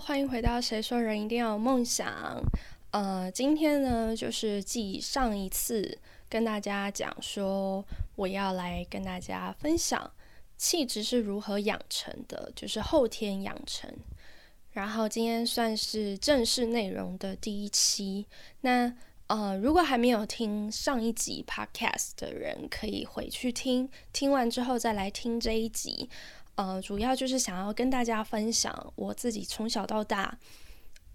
[0.00, 2.08] 欢迎回到《谁说人一定要有梦想》。
[2.90, 7.84] 呃，今天呢，就是继上一次跟大家讲说，
[8.16, 10.10] 我要来跟大家分享
[10.56, 13.90] 气质是如何养成的，就是后天养成。
[14.72, 18.26] 然后今天算是正式内容的第一期。
[18.62, 18.92] 那
[19.28, 26.10] 呃，如果还没有听上一集 Podcast 的人，可以回去听，听完之后再来听这一集。
[26.56, 30.38] 呃，主要就是想要跟大家分享我自己从小到大，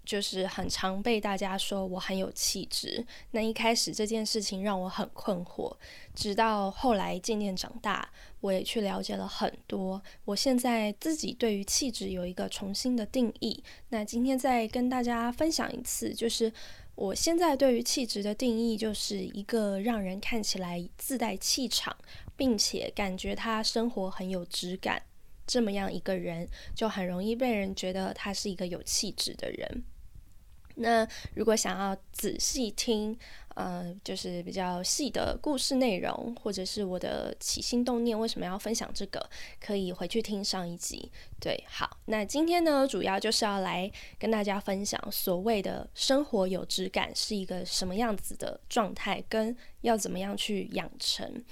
[0.04, 3.06] 就是很常被大家说我很有气质。
[3.30, 5.74] 那一开始这件事情让我很困惑，
[6.14, 10.02] 直到后来渐渐长大，我也去了解了很多。
[10.26, 13.62] 我现在自己对于气质有一个重新的定义。
[13.88, 16.52] 那今天再跟大家分享一次，就是
[16.94, 21.96] 我现在对于气质的定义，就是一个让人看起来自带气场，
[22.36, 25.02] 并且感觉他生活很有质感。
[25.50, 29.82] 这么样一个人，就很容易被人觉得他是一个有气质的人。
[30.76, 33.18] 那如果想要仔细听，
[33.56, 39.28] 呃，就是比较细的故事内容，或者是我的起心动念，为什么要分享这个，
[39.60, 41.10] 可以回去听上一集。
[41.40, 51.44] 对，好，那今天呢，主要就是要来跟大家分享所谓的生活有质感是一个什么样子的状态，跟要怎么样去养成。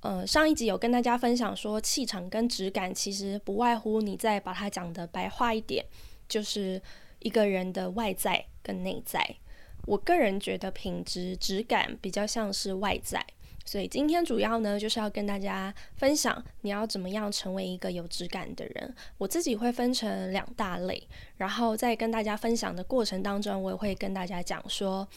[0.00, 5.84] 呃，上一集有跟大家分享说，气场跟质感其实不外乎你再把它讲的白话一点，
[6.28, 6.80] 就是
[7.20, 9.36] 一个人的外在跟内在。
[9.84, 13.24] 我个人觉得品质质感比较像是外在，
[13.64, 18.94] 所以今天主要呢就是要跟大家分享你要怎么样成为一个有质感的人。
[19.18, 21.02] 我自己会分成两大类，
[21.38, 25.08] 然后在跟大家分享的过程当中，我也会跟大家讲说。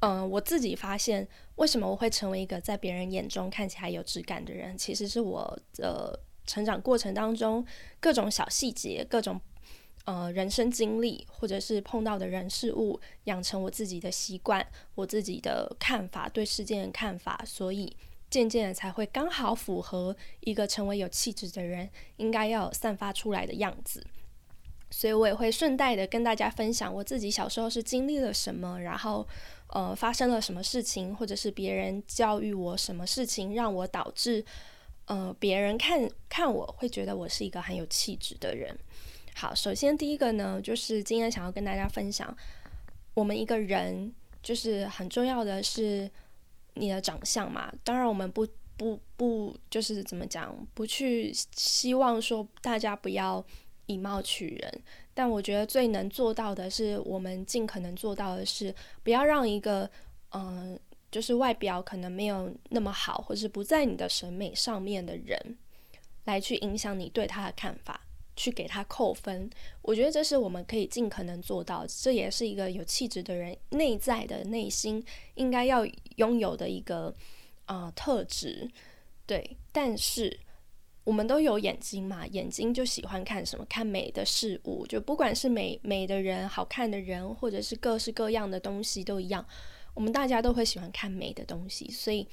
[0.00, 7.66] 嗯，我自己发现，为什么我会成为一个在别人眼中看起来有质感的人，其实是我的成长过程当中
[7.98, 9.40] 各种小细节、各种
[10.04, 14.64] 呃人生经历，或者是碰到的人事物，养成我自己的习惯，
[14.94, 17.96] 我自己的看法，对事件的看法，所以
[18.30, 24.06] 渐渐的才会刚好符合一个成为有气质的人应该要散发出来的样子。
[24.90, 29.26] 所以我也会顺带的跟大家分享我自己小时候是经历了什么，然后。
[29.68, 34.44] 呃，发生了什么事情，或者是别人教育我什么事情，让我导致
[35.04, 38.76] 呃别人看看我会觉得我是一个很有气质的人。
[39.34, 42.34] 好，首先第一个呢，就是今天想要跟大家分享，
[43.14, 44.12] 我们一个人
[44.42, 46.10] 就是很重要的是
[46.74, 47.72] 你的长相嘛。
[47.84, 48.46] 当然，我们不
[48.76, 53.44] 不不就是怎么讲，不去希望说大家不要
[53.88, 54.82] 以貌取人。
[55.12, 58.72] 但我觉得最能做到的是，我们尽可能做到的是，
[59.02, 59.90] 不要让一个，
[60.30, 60.78] 嗯，
[61.10, 65.58] 就是外表可能没有那么好，或是不在你的审美上面的人，
[66.26, 68.00] 来去影响你对他的看法，
[68.36, 69.50] 去给他扣分。
[69.82, 75.84] 我觉得这是我们可以尽可能做到，这也是一个有气质的人内在的内心应该要
[76.14, 77.12] 拥有的一个
[77.66, 78.70] 啊特质。
[79.26, 80.38] 对，但是。
[81.08, 83.64] 我们都有眼睛嘛，眼睛就喜欢看什么？
[83.66, 89.42] 看美的事物，就不管是美美的人、好看的人，或者是各式各样的东西都一样。
[89.94, 92.28] 我们大家都会喜欢看美的东西，所以，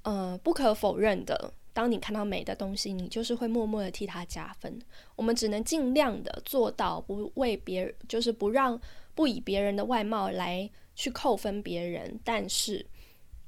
[0.00, 4.80] 呃，不可否认的，当你看到美的东西，你就是会默默的替它加分。
[5.14, 8.80] 我们只能尽量的做到不为别人，就是不让
[9.14, 12.18] 不以别人的外貌来去扣分别人。
[12.24, 12.86] 但是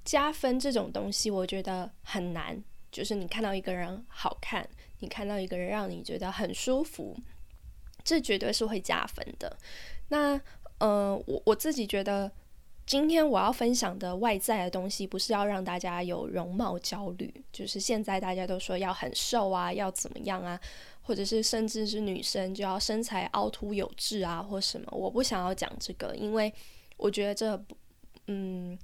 [0.05, 2.63] 加分这种东西，我觉得很难。
[2.97, 4.67] 就是你看到一个人好看，
[5.01, 7.15] 你看到一个人让你觉得很舒服，
[8.03, 9.55] 这绝对是会加分的。
[10.09, 10.41] 那
[10.79, 12.33] 呃，我我自己觉得，
[12.87, 17.45] 今天我要分享的外在的东西，不是要让大家有容貌焦虑。
[17.53, 20.59] 就是现在大家都说要很瘦啊，要怎么样啊，
[21.03, 24.91] 或者是甚至是女生就要身材凹凸有致啊，或什么。
[24.91, 26.51] 我不想要讲这个，因为
[26.97, 27.77] 我觉得这不，
[28.29, 28.79] 嗯。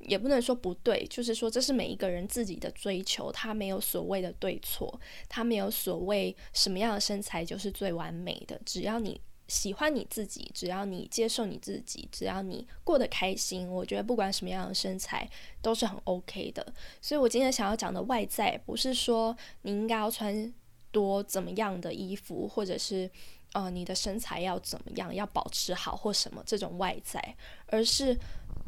[0.00, 8.60] 也不能说不对，就是说这是每一个人自己的追求，他没有所谓的对错，他没有所谓什么样的身材就是最完美的。
[8.64, 15.28] 只要你喜欢你自己，只要你接受你自己，只要你过得开心，我觉得不管什么样的身材
[15.60, 16.64] 都是很 OK 的。
[17.00, 20.54] 所以我今天想要讲的外在，不是说你应该要穿
[20.92, 23.10] 多怎么样的衣服，或者是
[23.52, 27.36] 呃你的身材要怎么样，要保持好或什么这种外在，
[27.66, 28.16] 而是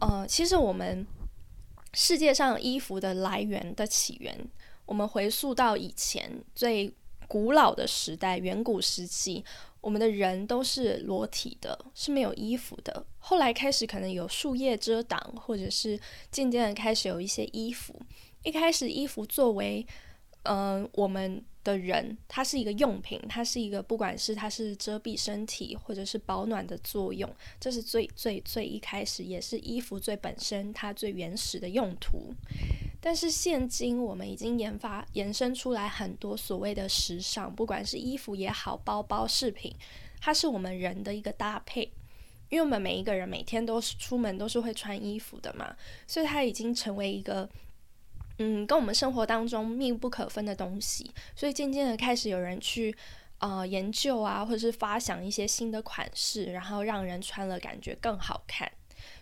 [0.00, 1.06] 呃其实我们。
[1.92, 4.36] 世界上衣服的来源的起源，
[4.86, 6.92] 我们回溯到以前最
[7.26, 9.44] 古老的时代，远古时期，
[9.80, 13.04] 我们的人都是裸体的，是没有衣服的。
[13.18, 15.98] 后来开始可能有树叶遮挡，或者是
[16.30, 17.94] 渐渐的开始有一些衣服。
[18.42, 19.86] 一开始衣服作为，
[20.44, 32.32] 嗯，我们的人，它是一个用品，它是一个不管是它是遮蔽身体或者是保暖的作用，这是最最最一开始，也是衣服最本身它最原始的用途。
[33.00, 39.74] 但是现今我们已经研发延伸出来很多所谓的时尚，不管是衣服也好，包包饰品，
[40.20, 41.82] 它是我们人的一个搭配，
[42.48, 47.48] 因为我们每一个人每天都是出门都是会穿衣服的嘛，所以它已经成为一个。
[48.42, 52.96] 嗯，跟我们生活当中密不可分的东西，所以渐渐的开始有人去
[53.36, 58.72] 呃研究啊，或者是发想一些新的款式，然后让人穿了感觉更好看。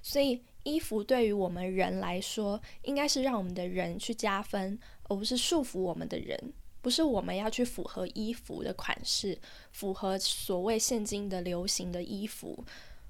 [0.01, 4.79] 所以衣服对于我们人来说，应该是让我们的人去加分，
[5.09, 6.53] 而不是束缚我们的人。
[6.81, 9.37] 不是我们要去符合衣服的款式，
[9.73, 12.65] 符合所谓现今的流行的衣服，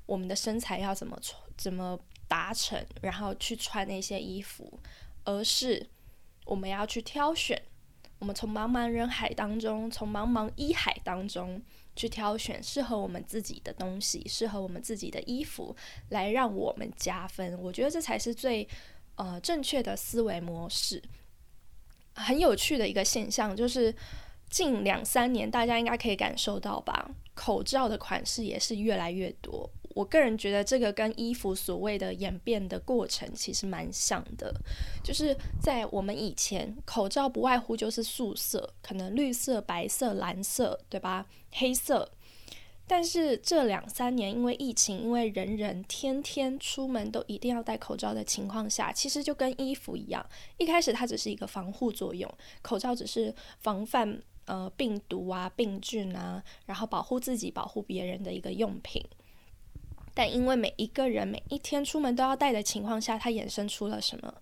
[0.06, 4.81] 我们的身材要怎么穿，怎么达成，然后去穿那些衣服，
[5.25, 5.87] 而是。
[6.48, 7.62] 我们要去挑选，
[8.18, 11.62] 我们从茫茫人海当中，从茫茫衣海当中
[11.94, 15.76] 去挑选适合我们自己的东西，适合我们自己的衣服，
[16.08, 17.60] 来让我们加分。
[17.60, 18.66] 我觉得这才是最
[19.16, 21.02] 呃正确的思维模式。
[22.14, 23.94] 很有趣的一个现象就是，
[24.48, 29.70] 近两三年大家应该可以感受到吧，口罩的款式也是越来越多。
[29.98, 34.54] 我个人觉得这个跟衣服所谓的演变的过程其实蛮像的，
[35.02, 41.26] 就是在我们以前，口罩不外乎就是素色，可能绿色、白色、蓝色，对吧？
[41.50, 42.08] 黑色。
[42.86, 50.24] 但是这两三年，因为疫情，因为人人天天出门都一定要戴口罩的情况下，其实就跟衣服一样，
[50.58, 59.04] 一开始它只是一个防护作用，口罩只是防范呃病毒啊、病菌啊，然后保护自己、保护别人的一个用品。
[60.19, 64.35] 但因为每一个人每一天出门都要戴的情况下，它衍生出了什么？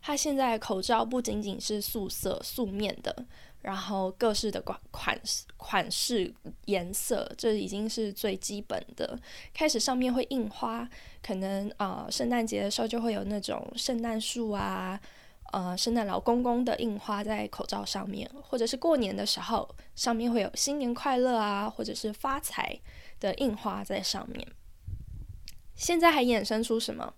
[0.00, 3.14] 它现在口罩不仅仅是素色、素面的，
[3.60, 6.32] 然后各式的款款式、款式、
[6.64, 9.20] 颜色，这已经是最基本的。
[9.52, 10.88] 开始上面会印花，
[11.22, 14.98] 可能啊，圣诞节的时候就会有那种圣诞树啊，
[15.52, 22.80] 呃，圣诞老公公的印花在口罩上面，或者是过年的时候，上面会有新年快乐啊，或者是发财
[23.20, 24.48] 的印花在上面。
[25.78, 27.14] 现在还衍生出什么？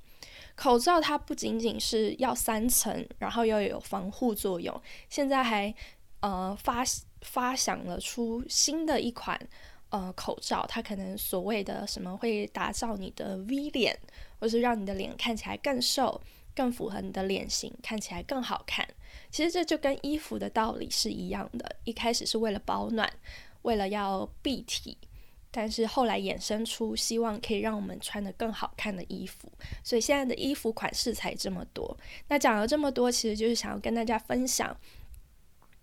[0.55, 4.79] 口罩它不仅仅是要三层，然后又有防护作用。
[5.09, 5.75] 现在还
[6.21, 6.85] 呃发
[7.23, 9.41] 发想了出新的一款
[9.89, 13.99] 呃口罩，它可能所谓的什么会打造你的 V 脸，
[14.39, 16.21] 或是让你的脸看起来更瘦，
[16.55, 18.87] 更符合你的脸型，看起来更好看。
[19.31, 23.11] 其实这就跟衣服的道理是一样的，一开始是为了保暖，
[23.62, 24.99] 为了要蔽体。
[25.50, 29.50] 但是后来衍生出希望可以让我们穿得更好看的衣服，
[29.82, 31.97] 所以现在的衣服款式才这么多。
[32.29, 34.76] 那讲了这么多，其实就是想要跟大家分享。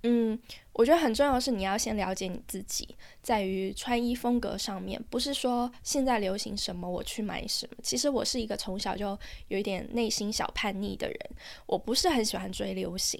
[0.09, 0.39] 嗯，
[0.71, 7.75] 我觉得很重要的是你要先了解你自己，在于穿衣风格上面，不是说现在流行什么我去买什么。
[7.83, 9.19] 其实我是一个从小就
[9.49, 11.19] 有一点内心小叛逆的人，
[11.65, 13.19] 我不是很喜欢追流行。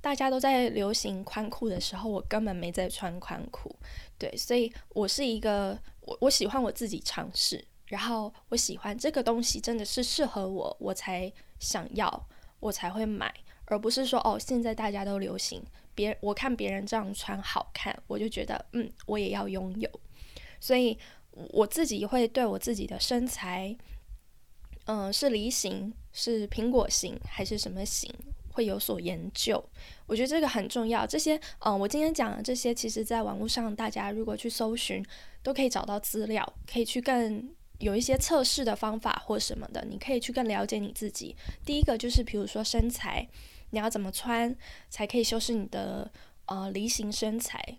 [0.00, 3.74] 大家都在流行宽裤的时候，我根本没在穿宽裤。
[4.16, 12.28] 对，所以我是一个我我喜欢我自己尝试，然后我喜欢这个东西真的是适合我，我才想要，
[12.60, 15.60] 我才会买，而不是说哦现在大家都流行。
[15.98, 19.90] 别我看别人这样穿好看，我就觉得嗯，我也要拥有。
[20.60, 20.96] 所以
[21.50, 23.76] 我自己会对我自己的身材，
[24.86, 28.08] 嗯，是梨形、是苹果型还是什么型，
[28.52, 29.62] 会有所研究。
[30.06, 31.04] 我觉得这个很重要。
[31.04, 31.36] 这些
[31.66, 35.04] 嗯，我今天讲的这些，其实在网络上大家如果去搜寻，
[35.42, 41.34] 都可以找到资料，可以去更有一些测试的方法或什么的，你可以去更了解你自己。
[41.64, 43.28] 第一个就是，比如说身材。
[43.70, 44.54] 你要怎么穿
[44.88, 46.10] 才可以修饰你的
[46.46, 47.78] 呃梨形身材？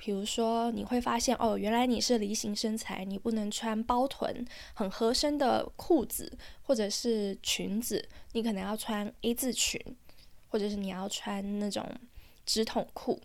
[0.00, 9.80] 比如说，你会发现哦，原来你是梨形身材，你不能穿包臀很合身的裤子或者是裙子，你可能要穿 A 字裙，
[10.50, 11.84] 或者是你要穿那种
[12.46, 13.20] 直筒裤，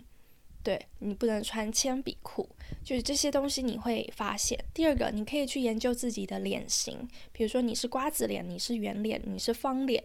[0.64, 2.50] 对你不能穿铅笔裤，
[2.84, 4.60] 就是这些东西你会发现。
[4.74, 10.04] 第二个，你可以去研究自己的脸型，比如说你是瓜子脸，你是圆脸，你是方脸。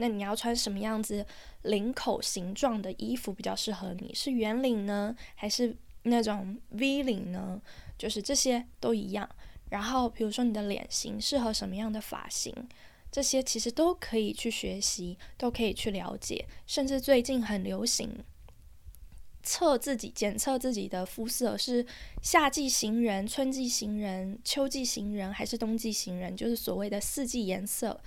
[0.00, 1.24] 那你要穿什么样子
[1.62, 4.14] 领口形状的衣服比较适合你？
[4.14, 7.60] 是圆领呢，还是那种 V 领呢？
[7.98, 9.28] 就是这些都一样。
[9.68, 12.52] 然后，比如说你的脸型适合什么样的发型，
[13.12, 16.46] 这些其实都可以去学习，都可以去了解。
[16.66, 18.24] 甚至最近很流行
[19.42, 21.84] 测自己、检测自己的肤色是
[22.22, 28.00] 夏季型人、春季型人、秋季型人还是冬季型人，就是所谓的四季颜色。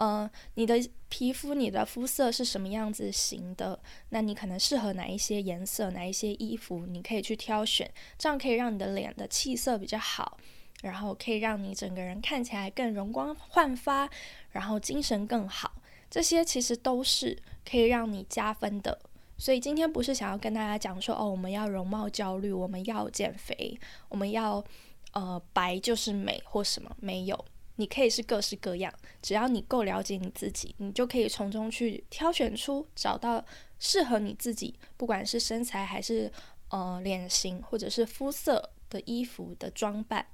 [0.00, 0.80] 呃，你的
[1.10, 3.78] 皮肤、你的肤色是什么样子型的？
[4.08, 6.86] 那你可能适合哪一些颜色、哪一些衣服？
[6.86, 10.38] 你可以去挑选，这样可以让你的脸的气色比较好，
[10.80, 14.08] 然后可以让你整个人看起来更容光焕发，
[14.52, 15.70] 然后精神更好。
[16.08, 17.36] 这些其实都是
[17.70, 18.98] 可以让你加分的。
[19.36, 23.78] 所以今天不是想要跟大家讲说，哦，我们要容貌焦虑，我们要减肥，
[24.08, 24.64] 我们要
[25.12, 26.90] 呃白就是美或什么？
[27.00, 27.44] 没有。
[27.80, 33.42] 你可以是各式各样，只要你够了解你自己，你就可以从中去挑选出找到
[33.78, 36.30] 适合你自己，不管是身材还是
[36.68, 40.26] 呃脸型或者是肤色的衣服的装扮，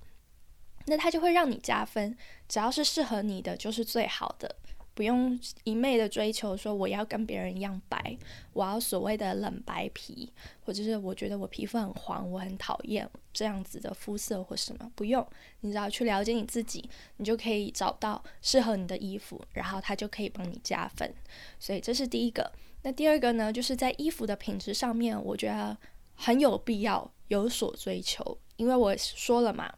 [0.86, 2.16] 那它就会让你加分。
[2.48, 4.56] 只要是适合你的，就是最好的。
[4.96, 8.16] 不用一昧的追求说我要跟别人一样白，
[8.54, 10.32] 我要所谓的冷白皮，
[10.64, 14.90] 或者是我觉得我皮肤很黄，我很讨厌这样子的肤色或什么。
[14.94, 15.24] 不用，
[15.60, 16.88] 你只要去了解你自己，
[17.18, 21.14] 你就可以找到适合你的衣服，然后它就可以帮你加分。
[21.60, 22.50] 所以这是第一个。
[22.80, 25.76] 那第二个呢，就是在衣服的品质上面，我觉得
[26.14, 29.74] 很有必要有所追求，因为我说了嘛，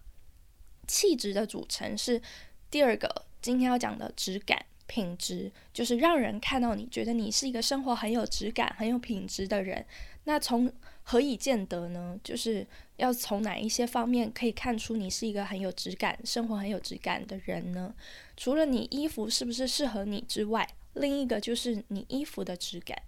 [0.87, 2.23] 气质的组成是
[2.71, 4.65] 第二个今天要讲的质感。
[4.89, 9.87] 品质就是让人看到你觉得你是一个生活很有质感、很有品质的人。
[10.25, 10.71] 那从
[11.05, 12.19] 何以见得呢？
[12.25, 12.67] 就是
[12.97, 17.95] 要从哪一些方面可以看出你是一个很有质感、生活很有质感的人呢？
[18.37, 23.01] 除了你衣服是不是适合你之外，另一个就是你衣服的质感，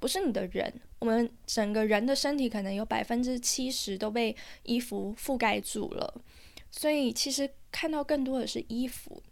[0.00, 0.72] 不是你的人。
[0.98, 6.20] 我们整个人的身体可能有百分之七十都被衣服覆盖住了，
[6.70, 9.22] 所以其实看到更多的是衣服，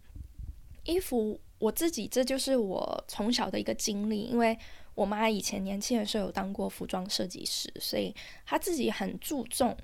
[0.84, 1.40] 衣服。
[1.58, 4.56] 我自己这就是我从小的一个经历，因为
[4.94, 8.14] 我妈以前年轻的时候有当过服装设计师，所以
[8.46, 9.76] 她自己很注重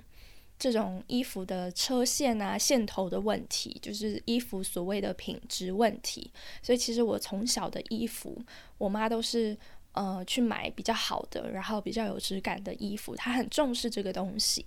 [0.57, 6.31] 这种衣服的车线啊、线头的问题，就是衣服所谓的品质问题。
[6.61, 8.41] 所以其实我从小的衣服，
[8.77, 9.57] 我妈都是
[9.91, 14.65] 呃去买比较好的，然后比较有质感的衣服，她很重视这个东西。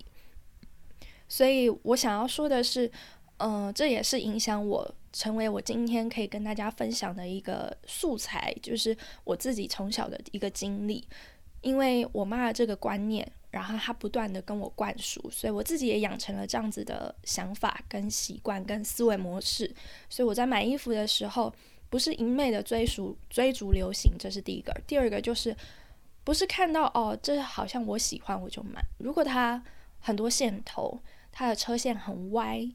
[1.27, 2.91] 所以我想要说的是。
[3.39, 11.05] 嗯，这也是影响我成为我今天可以跟大家分享的一个素材，就是我自己从小的一个经历。
[11.61, 19.69] 因为我妈的这个观念，然后她不断的跟我灌输，所以我自己也养成了这样子的想法、跟习惯、跟思维模式。
[20.09, 21.53] 所以我在买衣服的时候，
[21.89, 24.73] 不是一昧的追逐追逐流行，这是第一个。
[24.87, 25.53] 第二个就是，
[26.23, 28.81] 不是看到哦，这好像我喜欢我就买。
[28.99, 29.61] 如果它
[29.99, 30.97] 很多线头，
[31.29, 32.65] 它的车线很歪。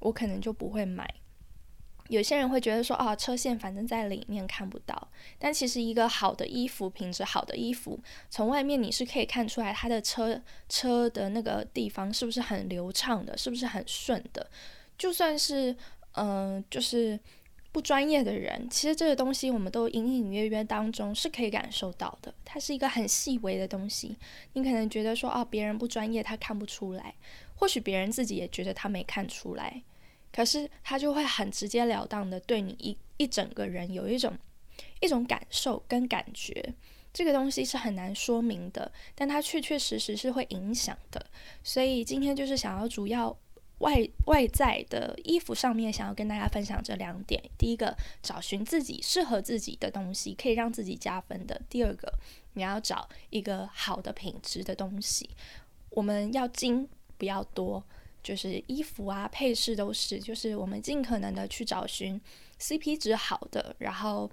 [0.00, 1.08] 我可能就不会买。
[2.08, 5.08] 有些人会觉得说，啊，车线反正在里面看不到。
[5.38, 8.00] 但其实一个好的衣服，品质好的衣服，
[8.30, 10.40] 从外面你是可以看出来它的车
[10.70, 14.48] 车的那个地方是不是很流畅的，是不是很顺的。
[14.96, 15.76] 就算是
[16.12, 17.20] 嗯，就是
[17.72, 22.32] 不专业的人，其实这个东西我们都隐隐约约当中是可以感受到的。
[22.42, 24.16] 它是一个很细微的东西。
[24.54, 27.14] 你可能觉得说，哦，别人不专业，他看不出来。
[27.58, 29.82] 或许别人自己也觉得他没看出来，
[30.32, 34.32] 可是他就会很直截了当的对你一一整个人有一种
[35.00, 36.72] 一种感受跟感觉，
[37.12, 41.26] 这个东西是很难说明的，但它确确实实是会影响的。
[41.64, 43.36] 所以今天就是想要主要
[43.78, 52.12] 外外在的衣服上面想要跟大家分享这两点：第一个，找寻自己适合自己的东西，可以让自己加分的；第二个，
[52.52, 55.30] 你要找一个好的品质的东西，
[55.90, 56.88] 我们要精。
[57.18, 57.82] 不要多，
[58.22, 62.18] 就是衣服啊、配饰都是，就是我们尽可能的去找寻
[62.58, 64.30] CP 值好的，然后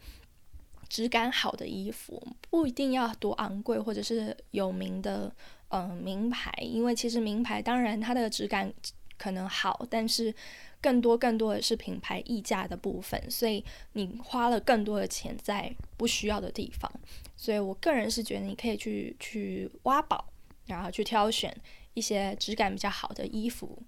[0.87, 5.35] 质感好的衣服，不一定要多昂贵或者是有名的，
[5.69, 8.71] 嗯，名牌，因为其实名牌当然它的质感
[9.17, 10.33] 可能好，但是
[10.79, 13.63] 更多更多的是品牌溢价的部分，所以
[13.93, 16.91] 你花了更多的钱在不需要的地方，
[17.35, 20.23] 所以我个人是觉得你可以去去挖宝，
[20.67, 21.55] 然后去挑选。
[21.95, 23.81] 一些质感比较好的衣服，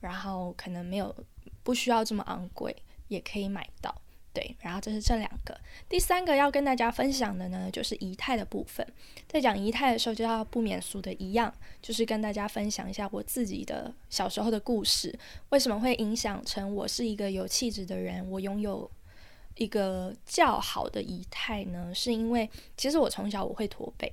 [0.00, 1.14] 然后可能没有
[1.62, 2.74] 不需要这么昂贵，
[3.08, 3.94] 也可以买到。
[4.32, 5.58] 对，然后这是这两个。
[5.88, 8.86] 第三个要跟大家分享的呢，就是仪态的部分。
[9.26, 15.18] 在讲仪态的时候，就要不免俗的一样，就是跟大家分享一下我自己的小时候的故事。
[15.48, 18.30] 为什么会影响成我是一个有气质的人？
[18.30, 18.88] 我拥有
[19.56, 21.92] 一个较好的仪态呢？
[21.92, 24.12] 是因为其实我从小我会驼背。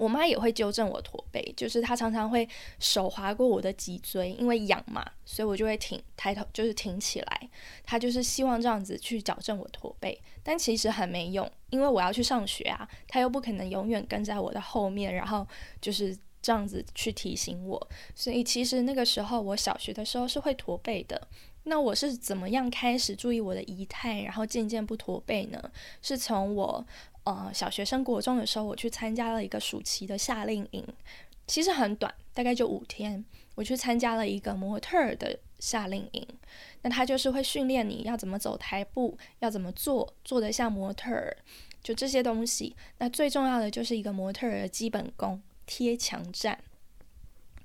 [0.00, 7.50] 我妈也会纠正我驼背，就是她常常会手划过我的脊椎，因为痒嘛，所以我就会挺抬头，就是挺起来。
[7.84, 15.46] 她就是希望这样子去矫正我驼背，但其实很没用，因为我要去上学啊，她又不可能永远跟在我的后面，然后
[15.82, 17.88] 就是这样子去提醒我。
[18.14, 21.28] 所以其实那个时候我小学的时候是会驼背的，
[21.64, 25.70] 那我是怎么样开始注意我的仪态，然后渐渐不驼背呢？
[26.00, 26.86] 是从我
[27.24, 30.86] 呃小学生国中的时候，我去参加了一个暑期的夏令营，
[31.46, 33.24] 其实很短，大概就五天。
[33.56, 36.26] 我去参加了一个模特儿的夏令营，
[36.80, 41.36] 那他就是会训练你要怎么走台步，要怎么做，做得像模特儿，
[41.82, 42.74] 就这些东西。
[42.98, 46.58] 那最重要的就是一个模特儿的基本功——贴墙站。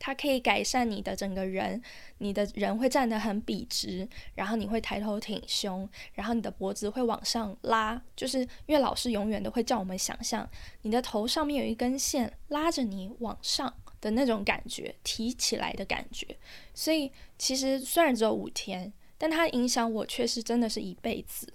[0.05, 1.81] 它可以改善你的整个人，
[2.19, 10.47] 你的人会站得很笔直，然后你会抬头挺胸，然后你的脖子会往上拉，就是因为老师永远都会叫我们想象
[10.83, 16.37] 你的头上面有一根线拉着你往上的那种感觉，提起来的感觉。
[16.75, 21.51] 所以其实虽然只有五天，但它影响我却是真的是一辈子，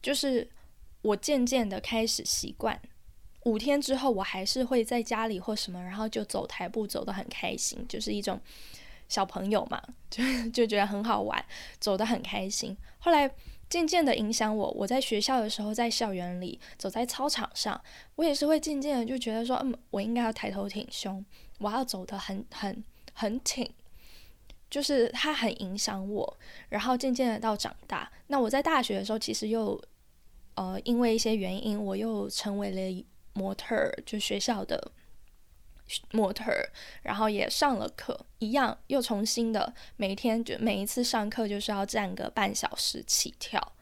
[0.00, 0.48] 就是
[1.02, 2.80] 我渐渐的开始习惯。
[3.48, 8.38] 五天之后，我还是会在家里或什么，然后就走台步，走得很开心，就是一种
[9.08, 11.42] 小朋友嘛，就就觉得很好玩，
[11.80, 12.76] 走得很开心。
[12.98, 13.30] 后来
[13.70, 17.80] 渐渐的影响我，我在学校的时候，在校园里，走在操场上，
[18.16, 21.24] 我也是会渐渐的就觉得说，嗯，我应该要抬头挺胸，
[21.58, 23.70] 我要走得很很很挺，
[24.68, 26.36] 就是它很影响我。
[26.68, 29.80] 然后渐渐的到长大，那我在大学的时候，其实又
[30.54, 33.04] 呃因为一些原因，我又成为了。
[33.32, 34.92] 模特儿就学校的
[36.12, 36.68] 模特儿，
[37.02, 43.72] 然后也上了课，一样又重新的每天就每一次上课就是要站个半小时起跳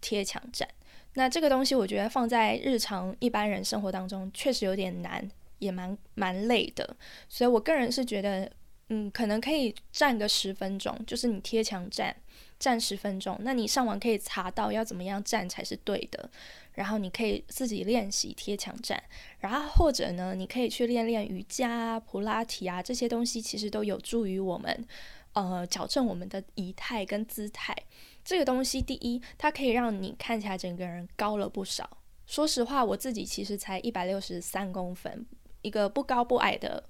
[0.00, 0.68] 贴墙站。
[1.14, 5.28] 那这个东西我觉得放在日常一般人生活当中确实有点难，
[5.58, 6.96] 也蛮蛮累的。
[7.28, 8.50] 所以我个人是觉得，
[8.90, 12.14] 嗯，可能可以站个十分钟，就是你贴墙站
[12.58, 16.28] 站十分钟，那你上网可以查到要怎么样站才是对的。
[16.74, 19.02] 然后你可以自己练习贴墙站，
[19.38, 24.86] 然后或者呢，你可以去练练瑜伽、普拉提啊，这些东西其实都有助于我们，
[25.34, 27.76] 呃，矫正我们的仪态跟姿态。
[28.24, 31.98] 这个东西，第一，它可以让你看起来整个人高了不少。
[32.26, 35.26] 说实话，我自己其实才一百六十三公分，
[35.62, 36.88] 一个不高不矮的，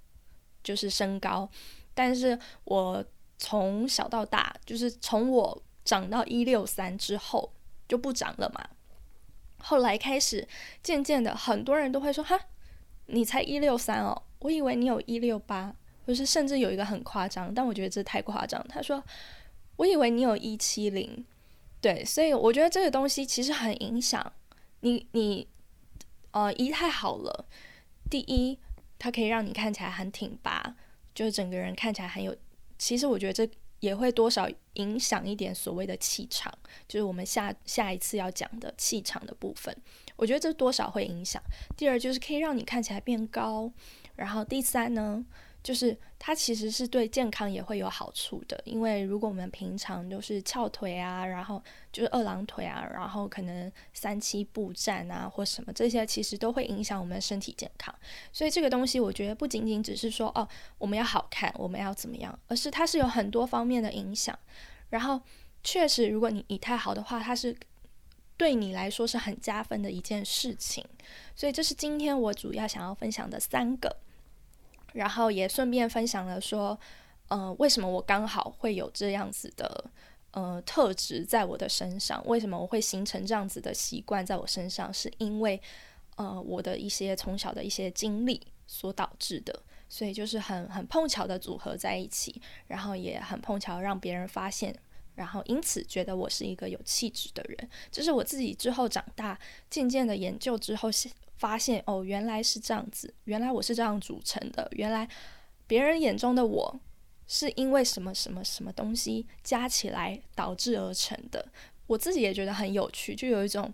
[0.62, 1.50] 就是身高。
[1.94, 3.05] 但是我
[3.38, 7.53] 从小到大，就是从我长到一六三之后
[7.88, 8.68] 就不长了嘛。
[9.59, 10.46] 后来开始，
[10.83, 12.38] 渐渐的，很多人都会说：“哈，
[13.07, 15.74] 你才一六三哦，我以为你有一六八。”
[16.07, 18.61] 就是甚至有一个很夸张，但我觉得这太夸张。
[18.68, 19.00] 他说
[19.76, 21.24] ：“我以为你有一七零。”
[21.81, 24.33] 对，所以我觉得这个东西其实很影响
[24.81, 25.07] 你。
[25.12, 25.46] 你
[26.33, 27.44] 呃，一太好了，
[28.09, 28.59] 第一，
[28.98, 30.74] 它可以让你看起来很挺拔，
[31.20, 32.35] 就是整个人看起来很有。
[32.78, 33.46] 其实我觉得这。
[33.80, 36.52] 也会多少影响一点所谓的气场，
[36.87, 39.74] 就是我们下下一次要讲的气场的部分。
[40.16, 41.42] 我觉得这多少会影响。
[41.78, 43.72] 第二就是可以让你看起来变高，
[44.16, 45.24] 然后第三呢？
[45.62, 57.94] 就是它其实是对健康也会有好处的，因为如果我们平常就是翘腿啊，然后就是二郎腿啊，然后可能三七步站啊或什么这些，其实都会影响我们的身体健康。
[58.33, 64.38] 所以这个东西我觉得不仅仅只是说哦我们要好看，我们要怎么样，而是它是有很多方面的影响。
[64.88, 65.20] 然后
[65.62, 67.55] 确实，如果你仪态好的话，它是
[68.38, 70.83] 对你来说是很加分的一件事情。
[71.37, 73.94] 所以这是今天我主要想要分享的三个。
[74.92, 76.79] 然后也顺便分享了说，
[77.29, 79.90] 呃，为什么我刚好会有这样子的
[80.33, 82.22] 呃特质在我的身上？
[82.26, 84.92] 为什么我会形成这样子的习惯在我身上？
[84.92, 85.61] 是因为
[86.16, 89.62] 呃我的一些从小的一些经历所导致的。
[89.92, 94.72] 所以就是很很碰巧的组合在一起，然后也很碰巧让别人发现，
[95.20, 97.68] 然后因此觉得我是一个有气质的人。
[97.92, 99.38] 这是我自己之后长大
[99.70, 100.90] 渐渐的研究之后。
[101.40, 105.09] 发现哦，原来是这样子，原来我是这样组成的，原来
[105.66, 106.80] 别人眼中的我
[107.26, 111.48] 是因为什么什么什么东西加起来导致而成的。
[111.87, 113.72] 我自己也觉得很有趣，就有一种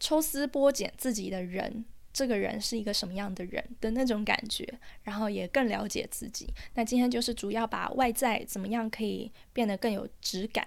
[0.00, 1.84] 抽丝剥茧自己的人，
[2.16, 4.66] 这个人是一个什么样的人的那种感觉，
[5.02, 6.48] 然后也更了解自己。
[6.72, 10.66] 那今天就是主要把外在怎么样可以变得更有质感、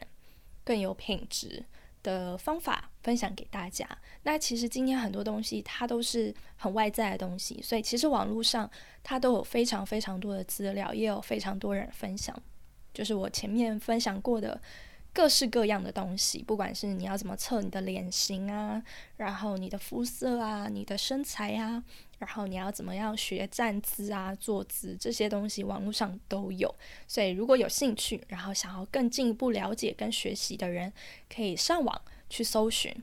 [0.64, 1.66] 更有品质。
[2.02, 3.86] 的方法分享给大家。
[4.24, 8.70] 那其实今天很多东西它都是很外在的东西，所以其实网络上
[9.04, 12.34] 它都有非常非常多的资料，也有非常多人分享。
[12.94, 14.60] 就是我前面分享过的
[15.14, 18.82] 各式各样的东西，不管是你要怎么测你的脸型啊，
[19.18, 21.84] 然后你的肤色啊，你的身材啊。
[22.20, 26.76] 然后你要怎么样学站姿啊、坐姿这些东西，网络上都有。
[27.08, 30.92] 所以如果有兴趣，然后想要更进一步了解跟学习的人，
[31.34, 32.94] 可以上网去搜寻。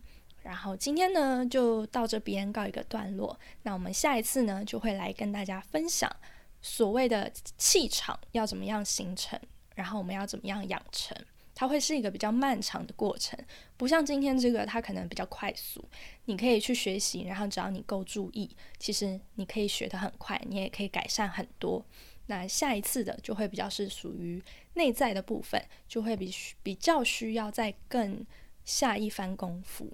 [0.42, 3.40] 然后今天呢，就到这边告一个段落。
[3.62, 6.14] 那我们下一次呢，就会来跟大家分享
[6.60, 9.40] 所谓的气场要怎么样形成，
[9.74, 11.16] 然后我们要怎么样养成。
[11.56, 13.36] 它会是一个比较漫长的过程，
[13.78, 15.82] 不像今天这个，它可能比较快速，
[16.26, 21.82] 你可以去学习，然后只要你够注意，其实你可以学得很快，你也可以改善很多。
[22.26, 24.42] 那下一次的就会比较是属于
[24.74, 26.30] 内在的部分，就会比
[26.62, 28.24] 比较需要再更
[28.64, 29.90] 下一番功夫。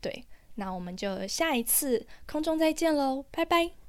[0.00, 0.24] 对，
[0.56, 3.87] 那我们就下一次空中再见喽，拜拜。